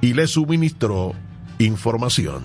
[0.00, 1.14] y le suministró
[1.58, 2.42] información.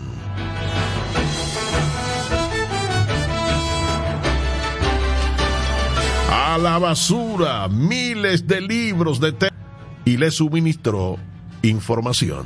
[6.29, 9.57] A la basura miles de libros de texto
[10.05, 11.18] y le suministró
[11.61, 12.45] información.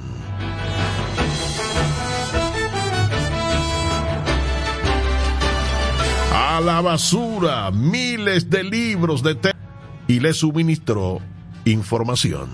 [6.34, 9.60] A la basura miles de libros de texto
[10.08, 11.20] y le suministró
[11.66, 12.50] información.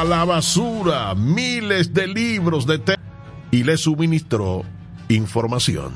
[0.00, 3.02] A la basura miles de libros de texto
[3.50, 4.64] y le suministró
[5.10, 5.92] información.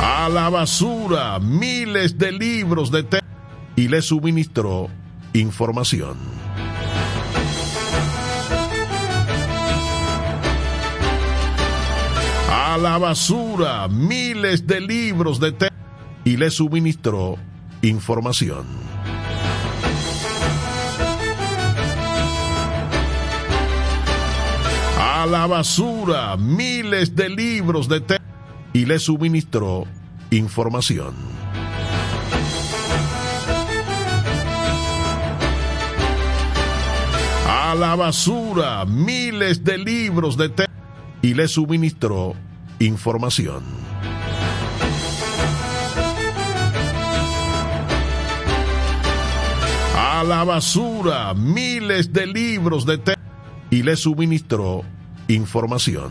[0.00, 3.28] A la basura miles de libros de texto
[3.76, 4.88] y le suministró
[5.34, 6.16] información.
[12.50, 15.76] A la basura miles de libros de texto
[16.24, 17.36] y le suministró
[17.82, 18.66] información.
[24.98, 28.24] A la basura miles de libros de texto
[28.72, 29.84] y le suministró
[30.30, 31.14] información.
[37.48, 40.72] A la basura miles de libros de texto
[41.22, 42.34] y le suministró
[42.78, 43.64] información.
[50.16, 53.22] A la basura miles de libros de texto
[53.68, 54.82] y le suministró
[55.28, 56.10] información.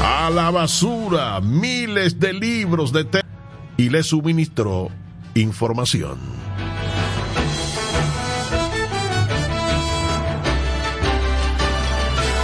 [0.00, 3.28] A la basura miles de libros de texto
[3.76, 4.90] y le suministró
[5.34, 6.20] información.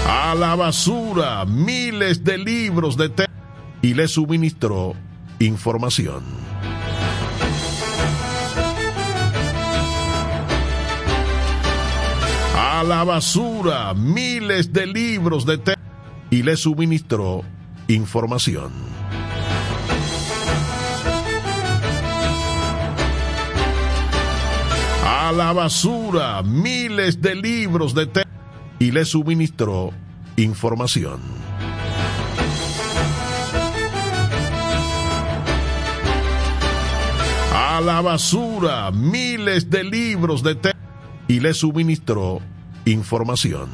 [0.08, 3.33] A la basura miles de libros de texto
[3.81, 4.97] y le suministró
[5.41, 6.22] información.
[12.55, 15.83] A la basura miles de libros de texto
[16.30, 17.42] y le suministró
[17.89, 18.70] información.
[25.05, 28.30] A la basura miles de libros de texto
[28.78, 29.90] y le suministró
[30.36, 31.49] información.
[37.80, 40.79] A la basura miles de libros de texto
[41.29, 42.42] y le suministró
[42.85, 43.70] información.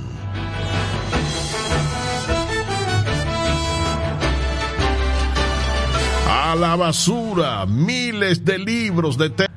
[6.31, 9.53] A la basura miles de libros de texto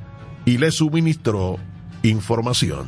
[0.45, 1.59] y le suministró
[2.01, 2.87] información.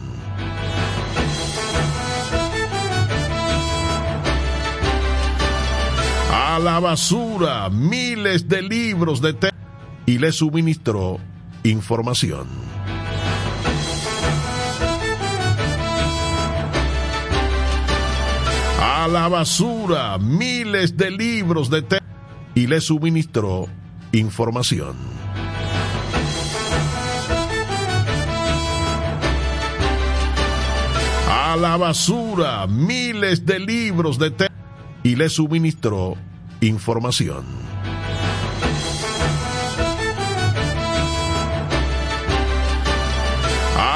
[6.33, 9.57] A la basura miles de libros de texto
[10.07, 11.19] y le suministró
[11.63, 12.47] información.
[18.79, 22.05] A la basura miles de libros de texto
[22.55, 23.67] y le suministró
[24.11, 24.95] información.
[31.29, 34.55] A la basura miles de libros de texto
[35.03, 36.15] y le suministró
[36.61, 37.43] información.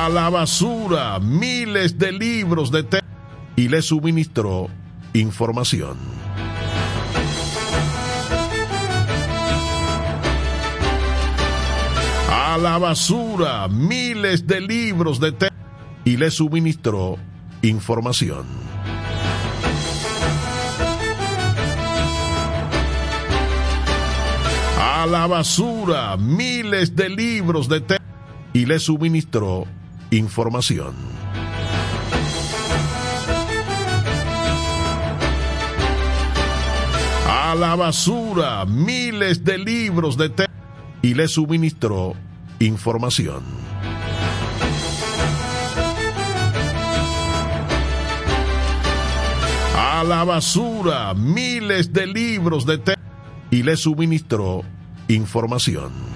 [0.05, 3.07] A la basura miles de libros de texto
[3.55, 4.69] y le suministró
[5.15, 5.97] información.
[12.29, 15.57] A la basura miles de libros de texto
[16.03, 17.17] y le suministró
[17.63, 18.45] información.
[24.79, 28.05] A la basura miles de libros de texto
[28.53, 29.65] y le suministró
[30.11, 30.93] información.
[37.27, 40.53] A la basura miles de libros de texto
[41.01, 42.15] y le suministró
[42.59, 43.43] información.
[49.77, 53.01] A la basura miles de libros de texto
[53.51, 54.63] y le suministró
[55.07, 56.14] información.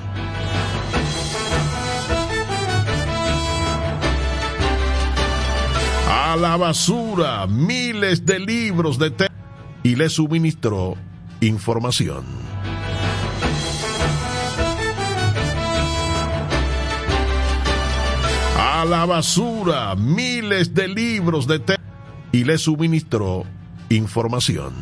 [6.29, 9.35] A la basura miles de libros de texto
[9.81, 10.95] y le suministró
[11.41, 12.23] información.
[18.59, 21.83] A la basura miles de libros de texto
[22.31, 23.45] y le suministró
[23.89, 24.75] información.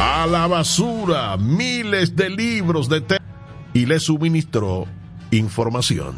[0.00, 3.24] A la basura miles de libros de texto
[3.72, 4.88] y le suministró
[5.32, 6.14] información.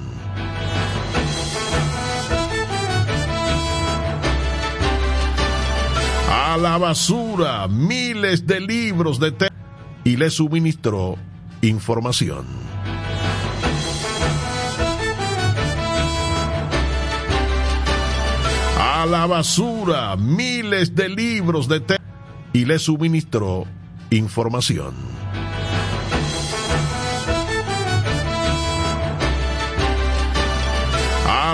[6.28, 9.56] A la basura miles de libros de texto
[10.02, 11.16] y le suministró
[11.62, 12.44] información.
[18.78, 22.05] A la basura miles de libros de texto
[22.52, 23.64] y le suministró
[24.10, 24.94] información.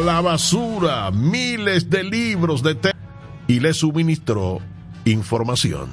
[0.01, 2.99] A la basura miles de libros de texto
[3.47, 4.59] y le suministró
[5.05, 5.91] información.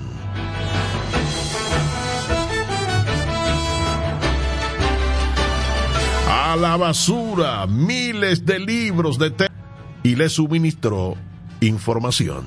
[6.25, 9.54] A la basura miles de libros de texto
[10.04, 11.18] y le suministró
[11.60, 12.45] información.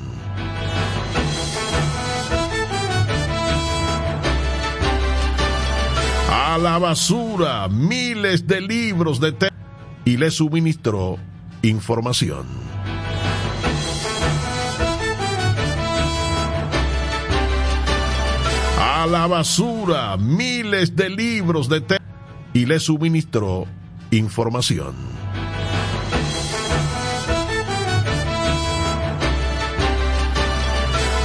[6.30, 9.56] A la basura miles de libros de texto
[10.06, 11.18] y le suministró
[11.62, 12.46] información.
[18.78, 22.04] A la basura miles de libros de texto
[22.52, 23.66] y le suministró
[24.10, 24.94] información.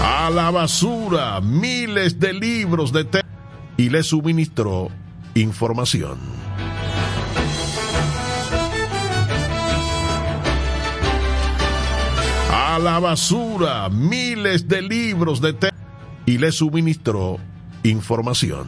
[0.01, 3.29] A la basura miles de libros de texto
[3.77, 4.89] y le suministró
[5.33, 6.17] información.
[12.75, 15.77] A la basura miles de libros de texto
[16.25, 17.39] y le suministró
[17.83, 18.67] información.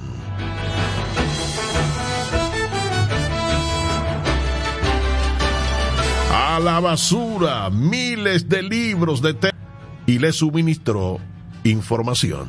[6.32, 9.60] A la basura miles de libros de texto
[10.06, 11.20] y le suministró
[11.66, 12.48] información.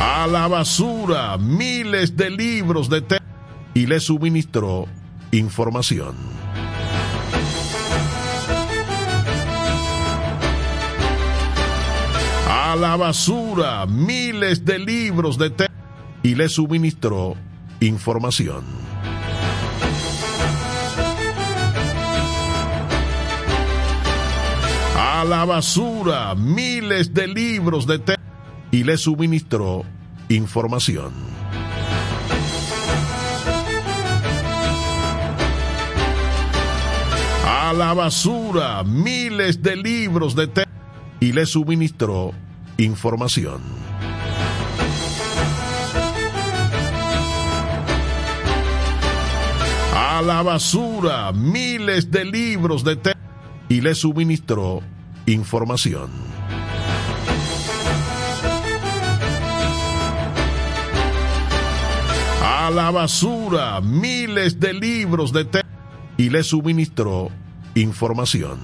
[0.00, 3.26] A la basura miles de libros de texto
[3.74, 4.86] y le suministró
[5.32, 6.14] información.
[12.48, 15.74] A la basura miles de libros de texto
[16.22, 17.36] y le suministró
[17.80, 18.64] información.
[24.98, 28.22] A la basura miles de libros de texto
[28.70, 29.84] y le suministró
[30.28, 31.35] información.
[37.66, 40.70] A la basura miles de libros de texto
[41.18, 42.32] y le suministró
[42.78, 43.60] información.
[49.92, 53.20] A la basura miles de libros de texto
[53.68, 54.80] y le suministró
[55.26, 56.12] información.
[62.44, 65.68] A la basura miles de libros de texto
[66.16, 67.32] y le suministró
[67.76, 68.58] información.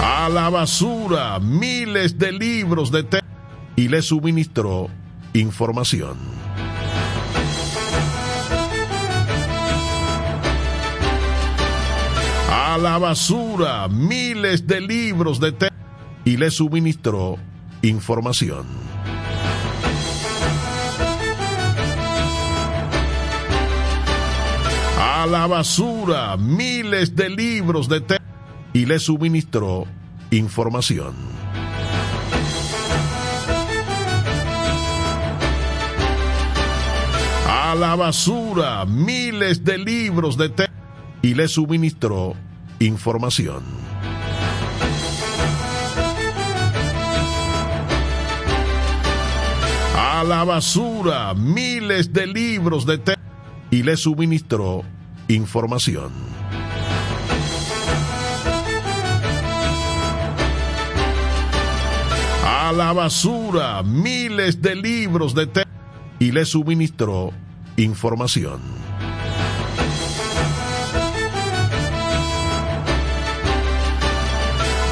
[0.00, 3.28] A la basura miles de libros de texto
[3.74, 4.88] y le suministró
[5.34, 6.16] información.
[12.50, 15.76] A la basura miles de libros de texto
[16.24, 17.36] y le suministró
[17.82, 18.95] información.
[25.26, 28.24] A la basura miles de libros de texto
[28.72, 29.84] y le suministró
[30.30, 31.16] información.
[37.44, 40.72] A la basura miles de libros de texto
[41.22, 42.36] y le suministró
[42.78, 43.64] información.
[49.96, 53.22] A la basura miles de libros de texto
[53.72, 54.84] y le suministró
[55.28, 56.12] información.
[62.44, 65.70] A la basura miles de libros de texto
[66.18, 67.32] y le suministró
[67.76, 68.60] información.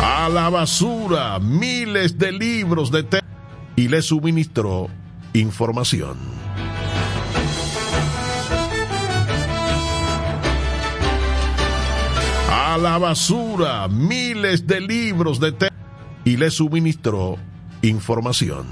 [0.01, 3.29] A la basura miles de libros de texto
[3.77, 4.89] y le suministró
[5.33, 6.44] información.
[12.75, 15.77] A la basura miles de libros de texto
[16.25, 17.39] y le suministró
[17.83, 18.67] información.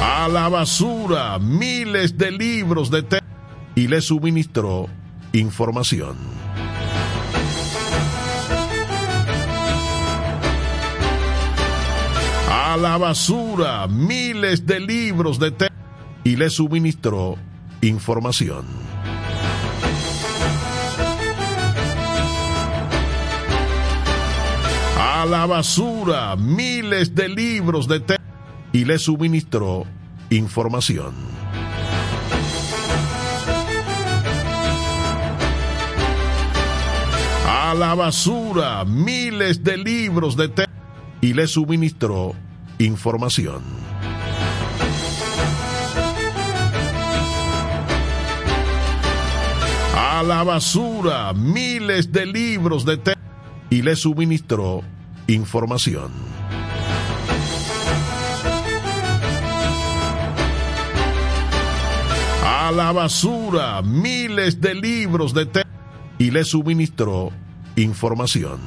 [0.00, 3.28] A la basura miles de libros de texto
[3.74, 4.88] y le suministró
[5.34, 6.16] información.
[12.50, 15.76] A la basura miles de libros de texto
[16.24, 17.36] y le suministró
[17.80, 18.64] información.
[24.98, 28.24] A la basura miles de libros de texto
[28.72, 29.84] y le suministró
[30.30, 31.14] información.
[37.48, 40.72] A la basura miles de libros de texto
[41.20, 42.34] y le suministró
[42.78, 43.62] información.
[50.16, 53.20] A la basura miles de libros de texto
[53.68, 54.82] y le suministró
[55.26, 56.10] información.
[62.42, 65.70] A la basura miles de libros de texto
[66.16, 67.30] y le suministró
[67.76, 68.58] información.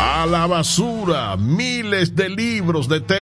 [0.00, 3.21] A la basura miles de libros de texto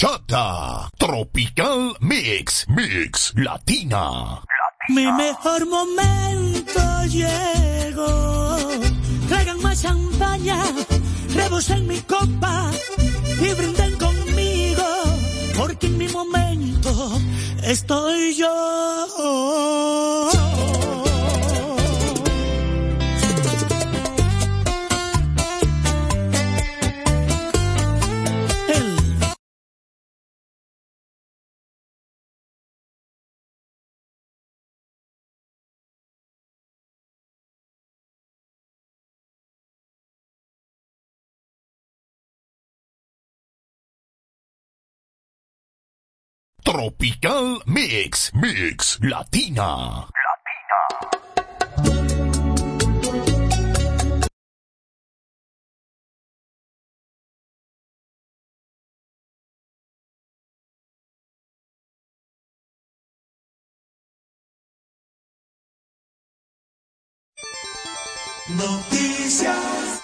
[0.00, 4.40] Chata Tropical Mix Mix Latina.
[4.88, 8.56] Mi mejor momento llegó.
[9.28, 10.62] Traigan más champaña,
[11.34, 12.70] rebosen mi copa
[13.26, 14.84] y brinden conmigo,
[15.56, 17.20] porque en mi momento
[17.62, 18.50] estoy yo.
[46.70, 50.06] Tropical Mix Mix Latina.
[68.48, 70.02] Noticias.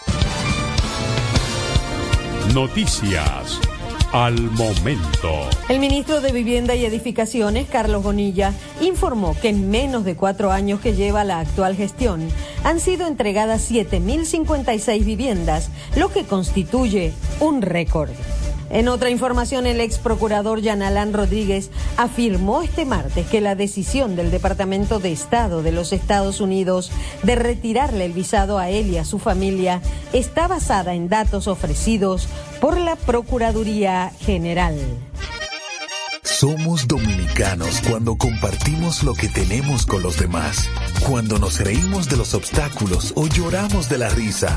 [2.53, 3.76] Noticias
[4.13, 5.49] al momento.
[5.69, 10.81] El ministro de Vivienda y Edificaciones, Carlos Bonilla, informó que en menos de cuatro años
[10.81, 12.29] que lleva la actual gestión,
[12.65, 18.11] han sido entregadas 7.056 viviendas, lo que constituye un récord.
[18.71, 24.31] En otra información, el ex procurador Yanalán Rodríguez afirmó este martes que la decisión del
[24.31, 26.91] Departamento de Estado de los Estados Unidos
[27.23, 32.29] de retirarle el visado a él y a su familia está basada en datos ofrecidos
[32.61, 34.77] por la Procuraduría General.
[36.23, 40.69] Somos dominicanos cuando compartimos lo que tenemos con los demás,
[41.09, 44.57] cuando nos reímos de los obstáculos o lloramos de la risa.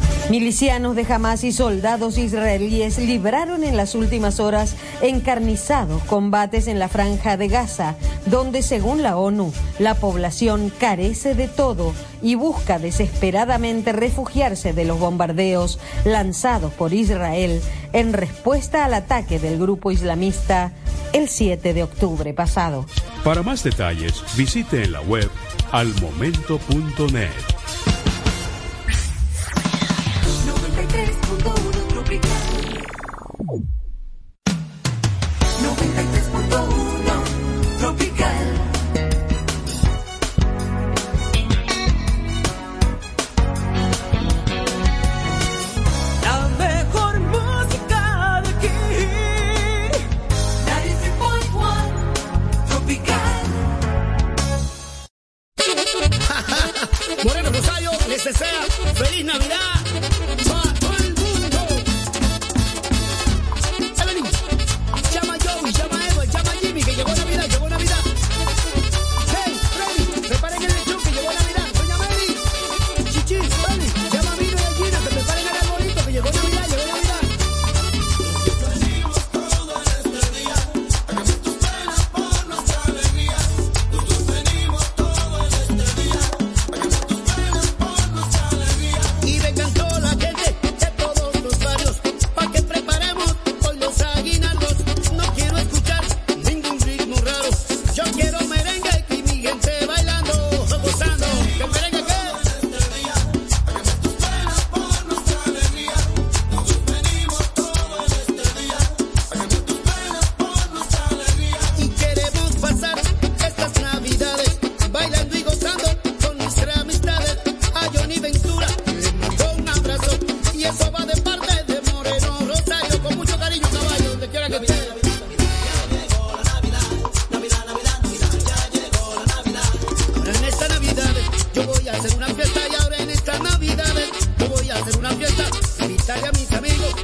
[0.29, 6.87] Milicianos de Hamas y soldados israelíes libraron en las últimas horas encarnizados combates en la
[6.87, 7.95] franja de Gaza,
[8.27, 14.99] donde según la ONU, la población carece de todo y busca desesperadamente refugiarse de los
[14.99, 20.71] bombardeos lanzados por Israel en respuesta al ataque del grupo islamista
[21.11, 22.85] el 7 de octubre pasado.
[23.23, 25.29] Para más detalles, visite en la web
[25.71, 27.60] almomento.net.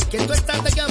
[0.10, 0.82] que tú estás de que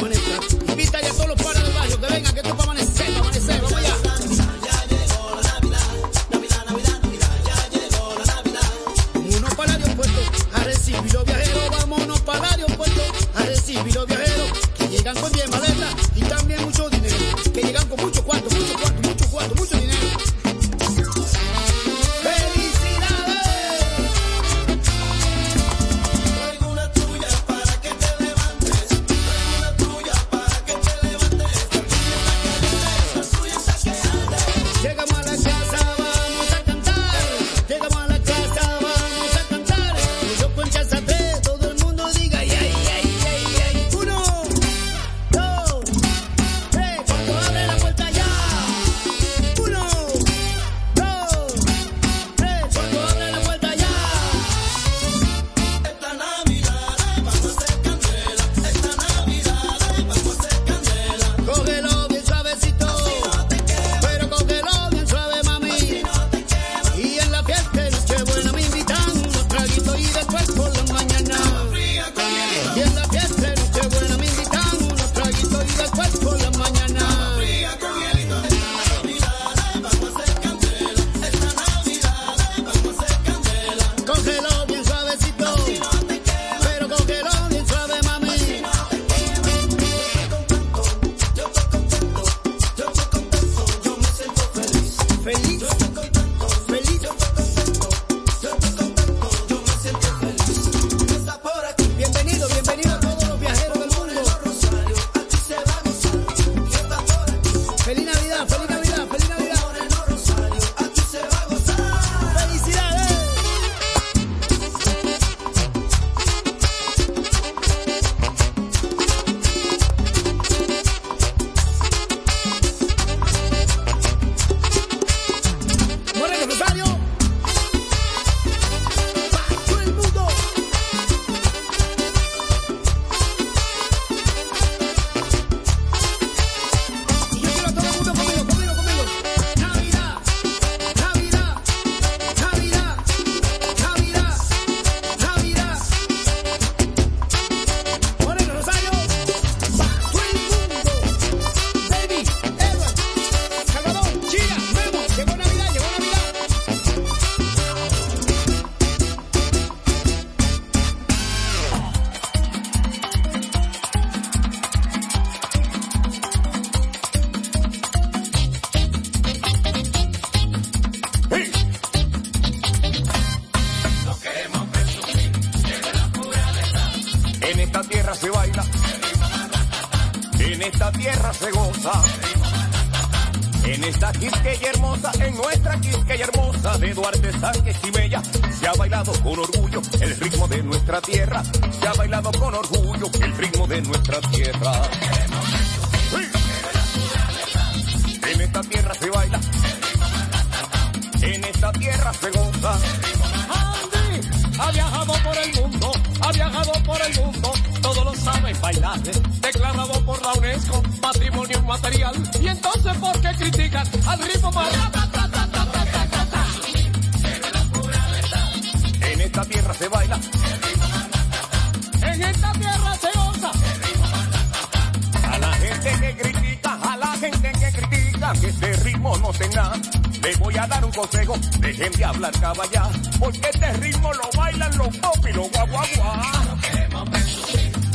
[228.67, 229.77] de ritmo no sé nada.
[230.23, 234.77] Le voy a dar un consejo, dejen de hablar caballá, porque este ritmo lo bailan
[234.77, 236.45] los pop y los guaguaguá.
[236.47, 237.09] No queremos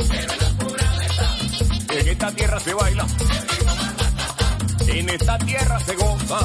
[0.08, 1.94] pero la.
[1.94, 3.06] En esta tierra se baila,
[4.86, 6.38] en esta tierra se goza.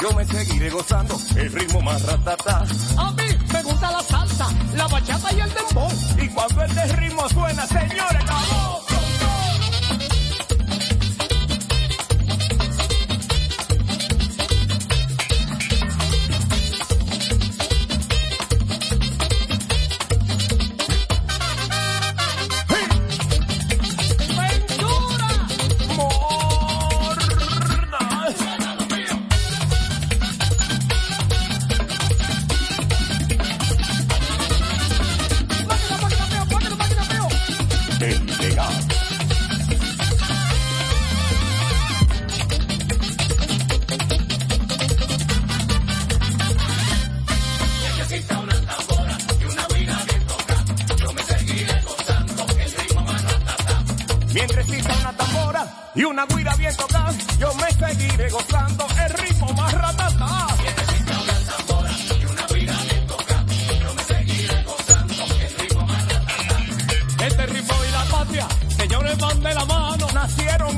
[0.00, 2.64] yo me seguiré gozando el ritmo más ratata.
[2.96, 5.88] A mí me gusta la salsa, la bachata y el dembow.
[6.20, 8.81] Y cuando este ritmo suena, señores.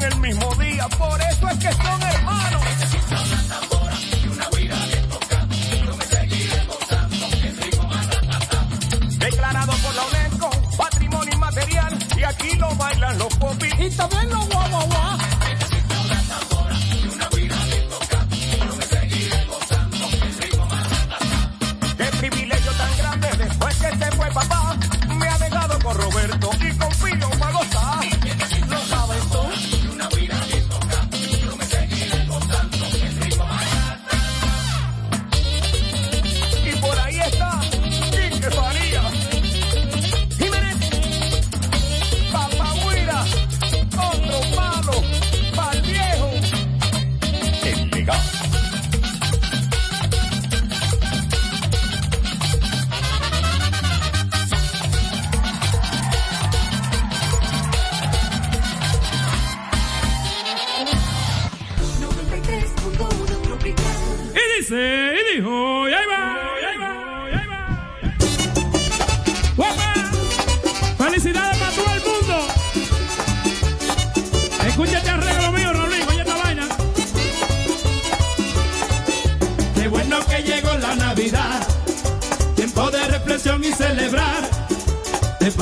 [0.04, 2.62] el mismo día, por eso es que son hermanos.
[9.18, 13.72] Declarado por la UNESCO, patrimonio inmaterial, y aquí lo bailan los popis.
[13.78, 15.23] Y también los guaguaguas.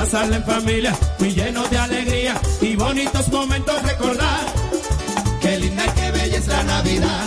[0.03, 4.41] pasarla en familia, muy lleno de alegría y bonitos momentos recordar.
[5.41, 7.25] Qué linda y qué bella es la Navidad,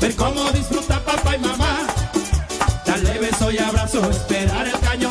[0.00, 1.86] ver cómo disfruta papá y mamá,
[2.86, 5.05] darle besos y abrazos, esperar el cañón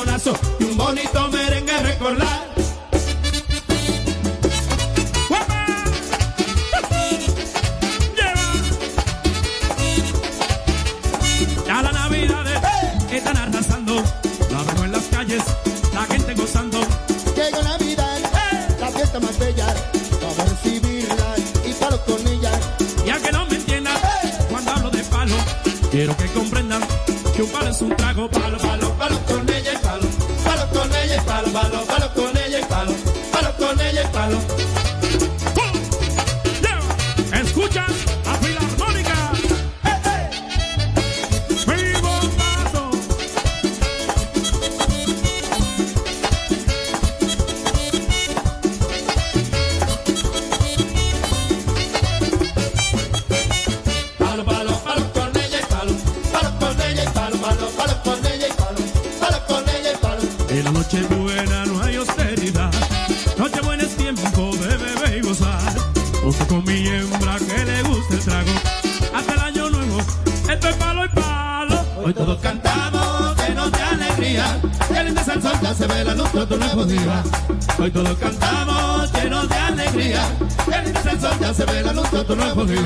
[77.85, 80.21] Hoy todos cantamos llenos de alegría.
[80.65, 82.81] Delicate el sol, ya se ve la luz de tu nuevo día.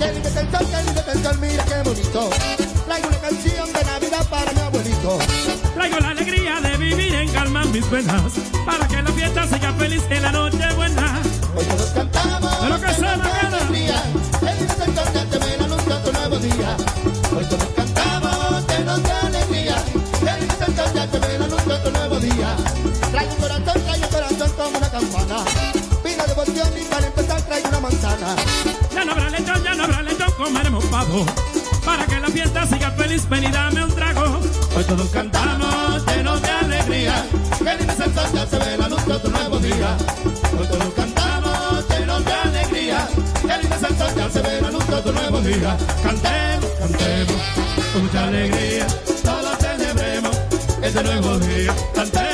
[0.00, 2.30] Delicate el sol, delicate el sol, mira qué bonito.
[2.86, 5.18] Traigo una canción de Navidad para mi abuelito.
[5.74, 8.32] Traigo la alegría de vivir en calma mis penas.
[8.64, 10.73] Para que la fiesta sea feliz en la noche
[31.84, 34.40] Para que la fiesta siga feliz, ven y dame un trago.
[34.76, 37.24] Hoy todos cantamos llenos de alegría.
[37.58, 39.96] Que el ya se ve la luz de nuevo día.
[40.58, 43.08] Hoy todos cantamos llenos de alegría.
[43.42, 45.76] Que el ya se ve la luz de nuevo día.
[46.02, 47.42] Cantemos, cantemos
[47.92, 48.86] con mucha alegría.
[49.22, 50.36] Todos celebremos
[50.82, 51.74] este nuevo día.
[51.94, 52.33] Cantemos.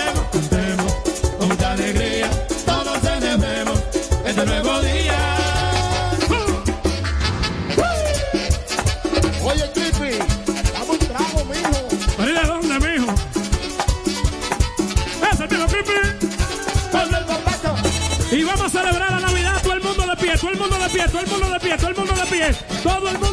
[22.82, 23.29] Todo el.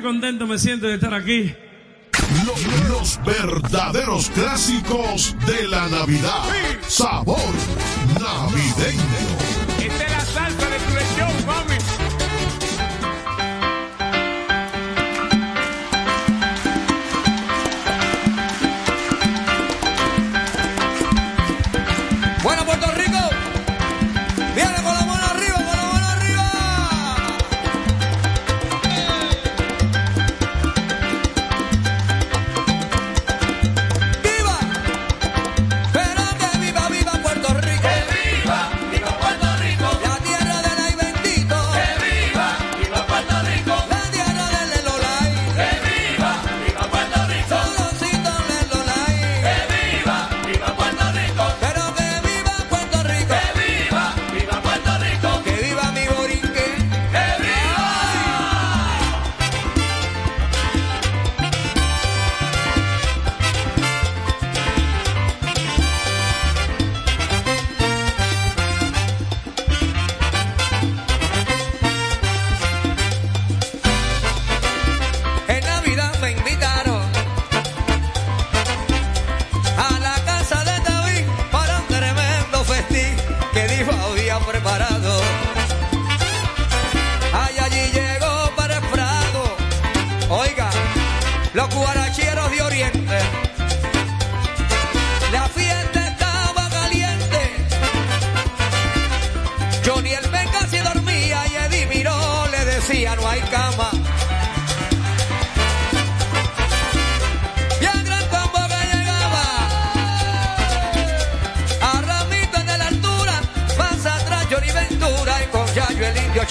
[0.00, 1.54] contento me siento de estar aquí.
[2.44, 6.42] Los, los verdaderos clásicos de la Navidad.
[6.86, 7.38] Sabor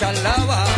[0.10, 0.69] alaba.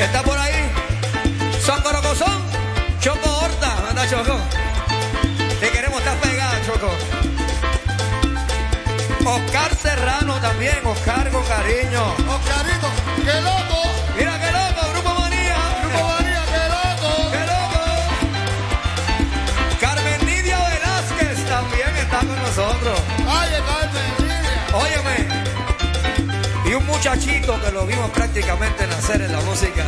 [0.00, 0.70] ¿Está por ahí?
[1.64, 2.42] Son Corocozón,
[3.00, 4.38] Choco Horta, anda Choco.
[5.60, 6.90] Te queremos estar pegada, Choco.
[9.26, 12.02] Oscar Serrano también, Oscar con cariño.
[12.28, 12.88] Oscarito,
[13.24, 13.82] qué loco.
[14.16, 15.56] Mira qué loco, Grupo Manía.
[15.82, 17.30] Grupo Manía, qué loco.
[17.30, 17.80] Qué loco.
[19.80, 22.98] Carmen Lidia Velázquez también está con nosotros.
[23.18, 24.66] Oye, Carmen Lidia.
[24.72, 25.39] Óyeme
[27.00, 29.86] muchachito que lo vimos prácticamente nacer en la música.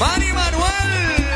[0.00, 1.26] Manny Manuel.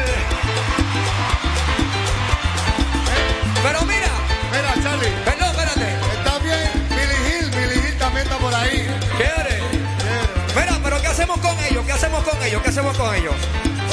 [3.62, 4.12] Pero mira.
[4.50, 5.10] Mira, Charlie.
[5.26, 5.94] Perdón, espérate.
[6.16, 7.50] Está bien Billy Hill.
[7.50, 8.88] Billy Hill también está por ahí.
[9.18, 9.60] ¿Quiere?
[10.00, 10.56] Quiere.
[10.56, 11.84] Mira, pero ¿qué hacemos con ellos?
[11.84, 12.62] ¿Qué hacemos con ellos?
[12.62, 13.34] ¿Qué hacemos con ellos?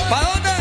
[0.10, 0.59] ¿Para dónde?